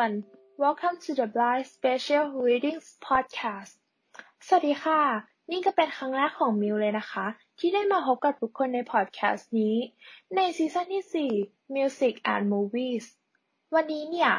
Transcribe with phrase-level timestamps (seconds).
[0.00, 0.24] everyone
[0.56, 3.72] welcome to the Blind Special Readings Podcast
[4.46, 5.00] สวัสดีค่ะ
[5.50, 7.26] นี่ก็เป็นครั้งแรกของมิวเลยนะคะ
[7.58, 9.76] ที่ได้มาพบกับทุกคนในพอดแคสต์นี้
[10.36, 13.04] ในซีซั่นที่ 4 Music and Movies
[13.74, 14.32] วันนี้เนี่ย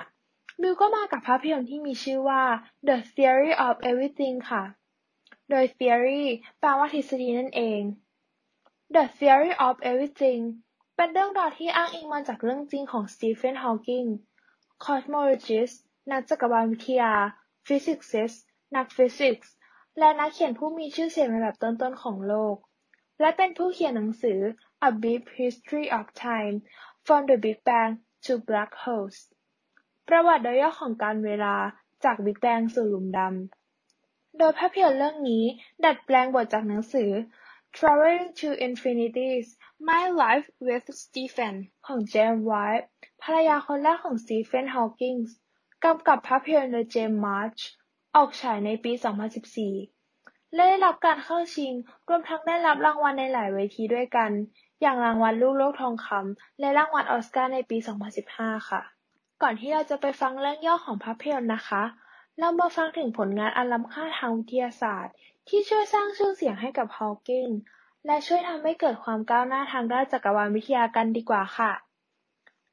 [0.61, 2.43] มิวก็มากับภาพยนตร์ที่มีชื่อว่า
[2.88, 4.63] The Theory of Everything ค่ะ
[5.49, 6.23] โดย theory
[6.59, 7.81] แปลว่าทฤษฎีนั่นเอง
[8.95, 10.41] The Theory of Everything
[10.95, 14.05] เป็นเรื่องราวที่อ้างอิงมาจากเรื่องจริงของสตีเฟนฮอว์กิง
[14.85, 15.76] cosmologist
[16.12, 17.13] นักจักรวาลวิทยา
[17.67, 18.38] physicist
[18.76, 19.53] นักฟิสิกส์
[19.99, 22.55] และนักเขียนผู้มีชื่อเสียงระดับต้นๆของโลก
[23.20, 24.39] และเป็นผู้เขียนหนังสือ
[24.88, 26.55] A Brief History of Time
[27.05, 27.91] From the Big Bang
[28.25, 29.17] to Black Holes
[30.08, 31.55] ประวัติโดยย่อของการเวลา
[32.03, 35.44] จากบิ๊กแบงสู่หลุมดำ โดยภาพยนตร์เรื่องนี้
[35.84, 37.11] ดัดแปลงบทจากหนังสือ
[37.77, 39.48] Travelling to Infinity
[39.89, 41.55] My Life with Stephen
[41.86, 42.89] ของเจน ไวลด์
[43.23, 45.36] ภรรยาคนแรกของสตีเฟน ฮอว์กิงส์
[45.83, 47.58] กำกับภาพยนตร์โดยเจมส์ มาร์ช
[48.16, 48.91] ออกฉายในปี
[49.73, 51.73] 2014 และได้รับการเข้าชิง
[52.08, 54.31] รวมทั้งได้รับรางวัลในหลายเวทีด้วยกัน
[54.81, 57.77] อย่างรางวัลลูกโลกทองคำ และรางวัลออสการ์ในปี
[58.23, 58.81] 2015 ค่ะ
[59.42, 61.83] ก่อนที่เราจะไปฟังเรื่องย่อของภาพยนตร์นะคะ
[62.39, 65.14] เรามาฟังถึงผลงานอันล้ำค่าทางวิทยาศาสตร์
[65.47, 67.47] ที่ช่วยสร้างชื่อเสียงให้กับฮอว์กิง
[68.05, 71.72] และช่วยทำให้เกิดความก้าวหน้าทางด้านจักรวาลวิทยากันดีกว่าค่ะ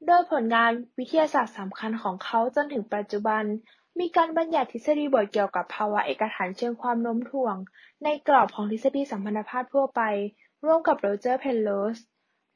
[0.05, 3.43] โดยผลงานวิทยาศาสตร์สำคัญของเขาจนถึงปัจจุบัน
[3.99, 7.55] มีการบัญญัติทฤษฎีบทเกี่ยวกับภาวะเอกฐานเชิงความโน้มถ่วง
[8.03, 10.01] ในกรอบของทฤษฎีสัมพันธภาพทั่วไป
[10.65, 11.97] ร่วมกับโรเจอร์เพนโรส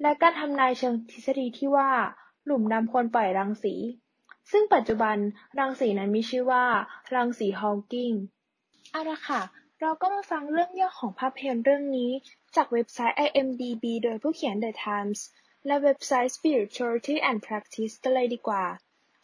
[0.01, 1.89] และการทำนายเชิงทฤษฎีที่ว่า
[2.45, 3.73] หลุมดำควรปล่อยรังสี
[4.51, 5.17] ซึ่งปัจจุบัน
[5.59, 6.65] รังสีนั้นมีชื่อว่า
[7.15, 8.11] รังสีฮอว์กิง
[8.91, 9.41] เอาละค่ะ
[9.81, 12.11] เราก็มาฟังเรื่องย่อของภาพยนตร์เรื่องนี้
[12.55, 15.19] จากเว็บไซต์ IMDb โดยผู้เขียน The Times
[15.66, 18.64] และเว็บไซต์ Spirituality and Practice กันเลยดีกว่า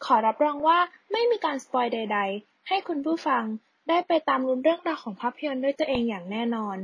[0.05, 0.79] ขอรับรองว่า
[1.11, 3.43] ไม่มีการสปอยใดๆ ให้คุณผู้ฟัง
[3.87, 6.77] ได้ไปตามลุ้นเรื่องราวของภาพยนตร์ด้วยตัวเองอย่างแน่นอน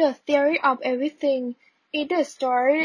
[0.00, 1.42] The Theory of Everything
[1.98, 2.82] is the story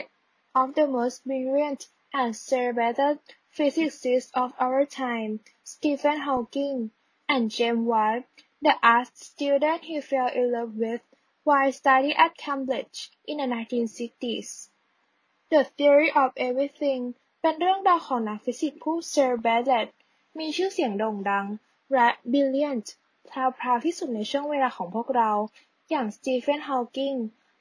[0.61, 1.81] of the most brilliant
[2.19, 3.15] and celebrated
[3.49, 6.91] physicists of our time, Stephen Hawking
[7.27, 8.23] and James Webb,
[8.61, 11.01] the art student he fell in love with
[11.43, 14.69] while studying at Cambridge in the 1960s.
[15.54, 17.02] The Theory of Everything
[17.40, 19.88] เป็นเรื่องราวของนักฟิสิกส์ผู้ celebrated
[20.38, 21.46] มีชื่อเสียงโด่งดัง
[21.94, 25.30] และ brilliant แพรวพราวที่สุดในช่วงเวลาของพวกเรา
[25.90, 27.14] อย่างสตีเฟน ฮอว์กิง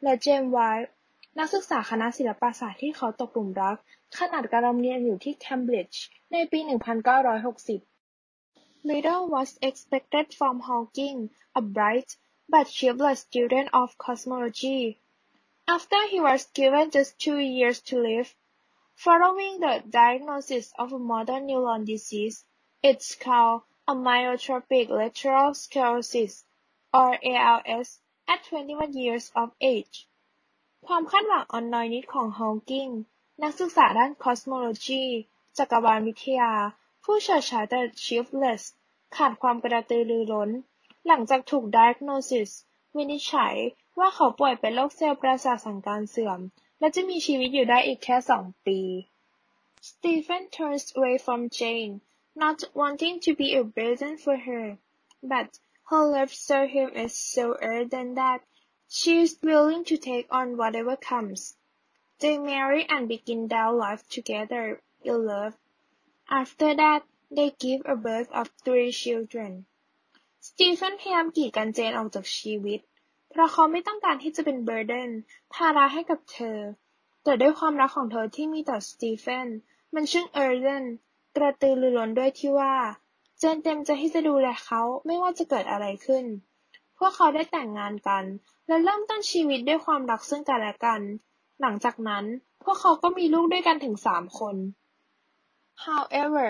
[0.04, 0.92] และเจมส์ ไวท์
[1.38, 3.78] นักศึกษาคณะศิลปศาสตร์ที่เขาตกหลุมรัก
[4.18, 5.98] ขนาดกำลังเรียนอยู่ที่ Cambridge
[6.32, 6.60] ในปี
[7.50, 7.82] 1960
[8.90, 11.18] Little was expected from Hawking,
[11.60, 12.10] a bright
[12.52, 14.82] but shiftless student of cosmology.
[15.67, 18.35] After he was given just two years to live,
[18.95, 22.45] following the diagnosis of a motor neuron disease,
[22.83, 26.45] it's called amyotrophic lateral sclerosis,
[26.93, 27.99] or ALS,
[28.29, 30.07] at 21 years of age.
[30.87, 32.89] ความคาดหวังอ่อนน้อยนิดของฮอว์กิง
[33.43, 35.05] นักศึกษาด้าน cosmology
[35.59, 36.53] จักรวาลวิทยา
[37.05, 38.63] ผู้เฉิดฉายแต่ shiftless
[39.17, 40.51] ขาดความกระตือรือร้น
[41.07, 42.51] หลังจากถูก diagnosis
[42.97, 43.55] วินิจฉัย
[43.99, 46.41] ว่าเขาป่วยเป็นโรคเซลล์ประสาทสั่งการเสื่อม
[46.79, 48.81] และจะมีชีวิตอยู่ได้อีกแค่สองปี
[49.91, 51.95] Stephen turns away from Jane,
[52.37, 54.65] not wanting to be a burden for her,
[55.33, 55.49] but
[55.91, 58.41] her love for him is so ardent that
[58.89, 61.57] she is willing to take on whatever comes.
[62.21, 65.55] They marry and begin their life together in love.
[66.29, 69.53] After that, they give a birth of three children.
[70.49, 72.81] สตีเฟนพยายามกีดกันเจนออกจากชีวิต
[73.38, 75.10] เพราะเขาไม่ต้องการที่จะเป็นเบอร์เดน
[75.54, 76.60] ภาระให้กับเธอ
[77.24, 79.48] แต่ด้วยความรักของเธอที่มีต่อสตีเฟน
[79.94, 80.84] มันช่างเออร์เน
[81.36, 82.76] กระตือรือร้นด้วยที่ว่า
[83.40, 86.26] เจนเต็มใจที่จะดูแลเขาไม่ว่าจะเกิดอะไรขึ้น
[86.98, 88.24] พวกเขาได้แต่งงานกัน
[88.68, 91.02] และเริ่มต้นชีวิตด้วยความรักซึ่งกันและกัน
[91.62, 92.26] หลังจากนั้น
[92.64, 94.56] พวกเขาก็มีลูกด้วยกันถึงสามคน
[95.86, 96.48] However,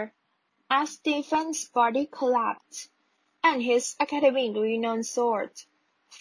[0.79, 2.81] as Stephen's body collapsed,
[3.43, 5.55] and his academic renown soared,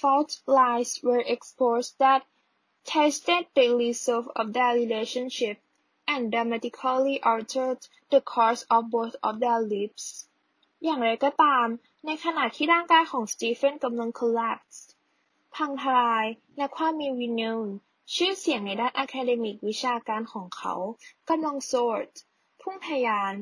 [0.00, 2.22] fault lines were exposed that
[2.92, 5.56] tested the resolve of their relationship
[6.12, 7.80] and dramatically altered
[8.12, 10.06] the course of both of their lives
[10.84, 11.66] อย่างไรก็ตาม
[12.06, 14.78] ในขณะที่ร่างกายของสตีเฟนกำลัง collapse
[15.54, 16.24] พังทลาย
[16.56, 17.60] และความมี renown
[18.14, 20.74] ชื่อเสียงในด้าน academic วิชาการของเขา
[21.28, 22.06] กำลัง soared
[22.60, 23.34] พุ่งทะยาน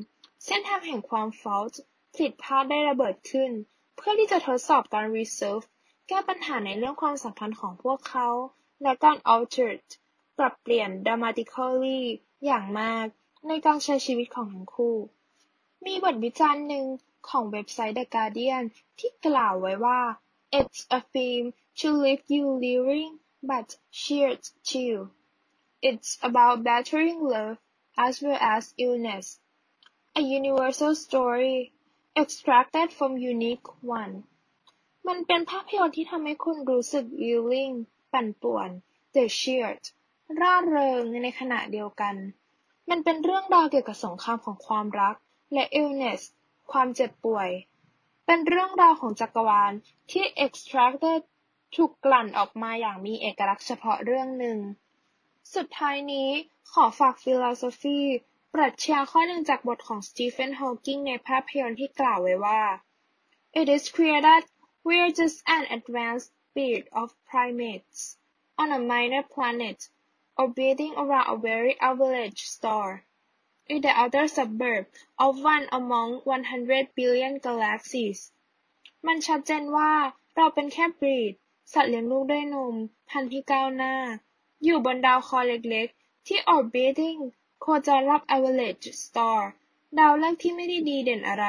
[0.45, 1.73] เส้นทางแห่งความ fault
[2.17, 3.51] ผิดพลาดได้ระเบิดขึ้น
[3.95, 5.65] เพื่อที่จะทดสอบการ resolve
[6.07, 8.27] แก้ปัญหาในเรื่องความสัมพันธ์ของพวกเขา
[8.81, 9.85] และการ altered
[10.37, 12.01] ปรับเปลี่ยน dramatically
[12.45, 13.05] อย่างมาก
[13.47, 14.97] ในการใช้ชีวิตของทั้งคู่
[15.85, 16.85] มีบทวิจารณ์หนึ่ง
[17.29, 18.63] ของเว็บไซต์ The Guardian
[18.99, 20.01] ที่กล่าวไว้ว่า
[20.59, 21.45] It's a film
[21.79, 23.13] to leave you leering
[23.49, 23.67] but
[24.01, 24.95] cheered too.
[25.89, 27.57] It's about battering love
[28.05, 29.25] as well as illness.
[30.19, 31.57] A universal story
[32.21, 33.67] extracted from unique
[33.99, 34.13] one.
[35.07, 37.75] มันเป็นภาพยนตร์ที่ทำให้คุณรู้สึก reeling
[38.13, 38.69] ปั่นป่วน
[39.11, 39.83] แต่ cheered
[40.39, 42.15] ร่าเริงในขณะเดียวกัน
[42.89, 45.15] มันเป็นเรื่องราวเกี่ยวกับสงครามของความรัก
[45.53, 46.21] และ illness
[46.71, 47.49] ความเจ็บป่วย
[48.25, 49.73] เป็นเรื่องราวของจักรวาล
[50.11, 51.21] ที่ extracted
[51.75, 54.57] ถูกกลั่นออกมาอย่างมีเอกลักษณ์เฉพาะเรื่องหนึ่ง
[55.55, 56.29] สุดท้ายนี้
[56.73, 57.99] ขอฝาก philosophy
[58.53, 62.61] ปรัชญาข้อหนึ่งจากบทของสตีเฟนฮอว์กิงในภาพยนตร์ที่กล่าวไว้ว่า
[63.59, 64.19] It is clear
[64.84, 68.16] that we are just an advanced breed of primates
[68.58, 69.88] on a minor planet
[70.36, 73.04] orbiting around a very average star
[73.68, 74.86] in the outer suburb
[75.18, 78.32] of one among 100 billion galaxies
[79.06, 79.92] มันชัดเจนว่า
[80.36, 81.34] เราเป็นแค่บรีด
[81.72, 82.74] สัตว์เลี้ยงลูกด้วยนม
[83.10, 83.94] พันธุ์ที่ก้าวหน้า
[84.64, 87.20] อยู่บนดาวเคราะห์เล็กๆ ที่ orbiting
[87.60, 89.40] โคจรรอบ average star
[89.98, 91.46] ดาวแรกที่ไม่ได้ดีเด่นอะไร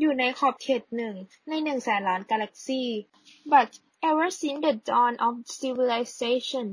[0.00, 1.16] อยู่ในขอบเขตหนึ่ง
[1.48, 2.82] ในหนึ่งแสนล้านกาแล็กซี
[3.52, 3.70] but
[4.08, 6.66] ever since the dawn of civilization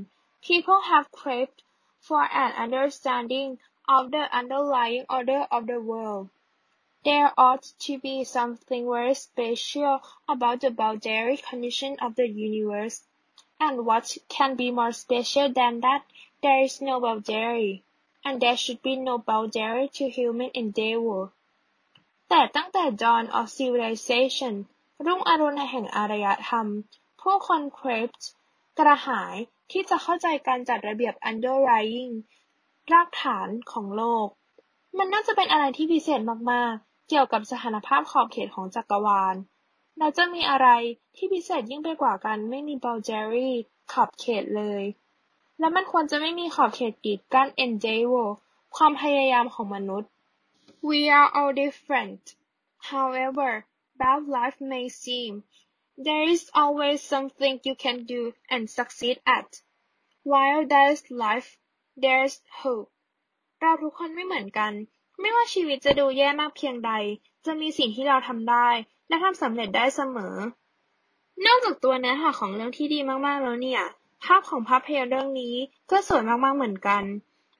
[0.48, 1.58] people have craved
[2.06, 3.48] for an understanding
[3.96, 6.26] of the underlying order of the world
[7.06, 9.94] there ought to be something very special
[10.34, 12.98] about the boundary condition of the universe
[13.58, 16.02] and what can be more special than that
[16.42, 17.82] there is no boundary
[18.24, 21.22] and there should be no boundary to human endeavor
[22.29, 24.55] แต่ตั้งแต่ dawn of civilization
[25.05, 26.67] รุ่งอรุณแห่งอารยธรรม
[27.21, 28.23] ผู้คน craved
[28.77, 29.35] กระหาย
[29.71, 32.13] ที่จะเข้าใจการจัดระเบียบ underlying
[32.93, 34.27] รากฐานของโลก
[34.97, 36.21] มันน่าจะเป็นอะไรที่พิเศษ
[36.51, 39.35] มาก ๆ เกี่ยวกับสถานภาพขอบเขตของจักรวาล
[39.97, 40.67] และจะมีอะไร
[41.15, 43.51] ที่พิเศษยิ่งไปกว่าการไม่มี boundary
[43.91, 44.83] ขอบเขตเลย
[45.59, 48.29] และมันควรจะไม่มีขอบเขตกีดกั้น endeavor
[48.75, 50.09] ความพยายามของมนุษย์
[50.89, 52.35] We are all different.
[52.77, 53.65] However
[53.97, 55.43] bad life may seem,
[55.97, 59.49] there is always something you can do and succeed at.
[60.23, 61.49] While there's life,
[62.03, 62.89] there's hope.
[63.61, 64.73] เราทุกคนไม่เหมือนกัน
[65.19, 66.91] ไม่ว่าชีวิตจะดูแย่มากเพียงใด
[67.45, 68.69] จะมีสิ่งที่เราทำได้
[69.07, 70.35] และทำสำเร็จได้เสมอ
[71.45, 73.83] นอกจากตัวเนื้อหาของเรื่องที่ดีมากๆแล้วเนี่ย
[74.23, 75.55] ภาพของภาพยนตร์เรื่องนี้
[75.91, 77.03] ก็สวยมากๆเหมือนกัน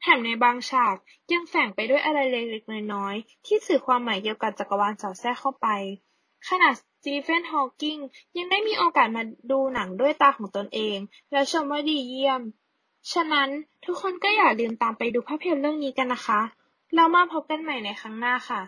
[0.01, 0.95] แถมในบางฉาก
[1.31, 5.67] ยังแฝงไปด้วยอะไรเล็ก ๆ น้อย ๆ ที่สื่อความหมายเกี่ยวกับจักรวาลสอดแทรกเข้าไป
[6.49, 7.97] ขณะสตีเฟนฮอว์กิง
[8.37, 10.97] ยังได้มีโอกาสมาดูหนังด้วยตาของตนเอง
[11.31, 12.41] และชมว่าดีเยี่ยม
[13.13, 13.49] ฉะนั้น
[13.85, 16.41] ทุกคนก็อย่าลืมตามไปดูภาพยนตร์เรื่องนี้กันนะคะ
[16.95, 18.61] แล้วมาพบกันใหม่ในครั้งหน้าค่ะ